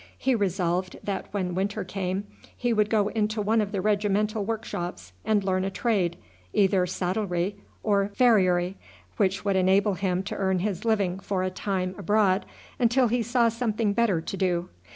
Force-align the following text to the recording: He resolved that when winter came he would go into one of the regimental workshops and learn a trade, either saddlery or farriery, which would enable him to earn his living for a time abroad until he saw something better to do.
He 0.17 0.33
resolved 0.33 0.97
that 1.03 1.27
when 1.31 1.53
winter 1.53 1.83
came 1.83 2.25
he 2.57 2.73
would 2.73 2.89
go 2.89 3.09
into 3.09 3.39
one 3.39 3.61
of 3.61 3.71
the 3.71 3.81
regimental 3.81 4.43
workshops 4.43 5.13
and 5.23 5.43
learn 5.43 5.63
a 5.63 5.69
trade, 5.69 6.17
either 6.53 6.87
saddlery 6.87 7.57
or 7.83 8.09
farriery, 8.15 8.77
which 9.17 9.45
would 9.45 9.55
enable 9.55 9.93
him 9.93 10.23
to 10.23 10.35
earn 10.35 10.57
his 10.57 10.85
living 10.85 11.19
for 11.19 11.43
a 11.43 11.51
time 11.51 11.93
abroad 11.99 12.47
until 12.79 13.09
he 13.09 13.21
saw 13.21 13.47
something 13.47 13.93
better 13.93 14.21
to 14.21 14.35
do. 14.35 14.69